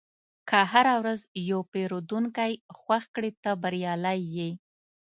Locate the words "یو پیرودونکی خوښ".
1.49-3.03